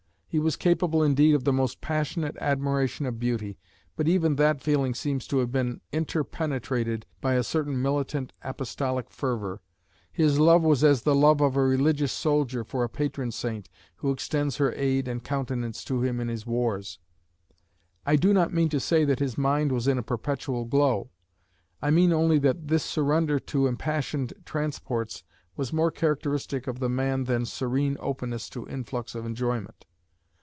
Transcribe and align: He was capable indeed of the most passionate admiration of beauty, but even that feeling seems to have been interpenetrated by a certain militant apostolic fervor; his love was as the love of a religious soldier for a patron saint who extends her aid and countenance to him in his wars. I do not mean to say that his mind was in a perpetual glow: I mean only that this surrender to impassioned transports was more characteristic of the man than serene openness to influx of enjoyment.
He 0.33 0.39
was 0.39 0.55
capable 0.55 1.03
indeed 1.03 1.35
of 1.35 1.43
the 1.43 1.51
most 1.51 1.81
passionate 1.81 2.37
admiration 2.39 3.05
of 3.05 3.19
beauty, 3.19 3.57
but 3.97 4.07
even 4.07 4.37
that 4.37 4.61
feeling 4.61 4.93
seems 4.93 5.27
to 5.27 5.39
have 5.39 5.51
been 5.51 5.81
interpenetrated 5.91 7.05
by 7.19 7.33
a 7.33 7.43
certain 7.43 7.81
militant 7.81 8.31
apostolic 8.41 9.09
fervor; 9.09 9.61
his 10.09 10.39
love 10.39 10.61
was 10.63 10.85
as 10.85 11.01
the 11.01 11.15
love 11.15 11.41
of 11.41 11.57
a 11.57 11.61
religious 11.61 12.13
soldier 12.13 12.63
for 12.63 12.81
a 12.81 12.87
patron 12.87 13.29
saint 13.31 13.67
who 13.97 14.09
extends 14.09 14.55
her 14.55 14.71
aid 14.71 15.09
and 15.09 15.25
countenance 15.25 15.83
to 15.83 16.01
him 16.01 16.21
in 16.21 16.29
his 16.29 16.45
wars. 16.45 16.97
I 18.05 18.15
do 18.15 18.31
not 18.31 18.53
mean 18.53 18.69
to 18.69 18.79
say 18.79 19.03
that 19.03 19.19
his 19.19 19.37
mind 19.37 19.73
was 19.73 19.85
in 19.85 19.97
a 19.97 20.01
perpetual 20.01 20.63
glow: 20.63 21.09
I 21.81 21.91
mean 21.91 22.13
only 22.13 22.39
that 22.39 22.69
this 22.69 22.85
surrender 22.85 23.37
to 23.37 23.67
impassioned 23.67 24.31
transports 24.45 25.25
was 25.57 25.73
more 25.73 25.91
characteristic 25.91 26.67
of 26.67 26.79
the 26.79 26.87
man 26.87 27.25
than 27.25 27.45
serene 27.45 27.97
openness 27.99 28.49
to 28.51 28.65
influx 28.69 29.13
of 29.13 29.25
enjoyment. 29.25 29.83